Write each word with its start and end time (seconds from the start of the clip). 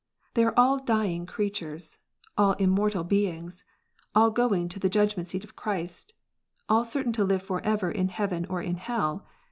They 0.33 0.43
are 0.43 0.53
all 0.57 0.79
dying 0.79 1.27
creatures, 1.27 1.99
all 2.35 2.53
immortal 2.53 3.03
beings, 3.03 3.63
all 4.15 4.31
going 4.31 4.67
to 4.69 4.79
the 4.79 4.89
judg 4.89 5.15
ment 5.15 5.29
seat 5.29 5.43
of 5.43 5.55
Christ, 5.55 6.15
all 6.67 6.83
certain 6.83 7.13
to 7.13 7.23
live 7.23 7.43
for 7.43 7.63
ever 7.63 7.91
in 7.91 8.07
heaven 8.07 8.47
or 8.47 8.63
in 8.63 8.77
hell. 8.77 9.27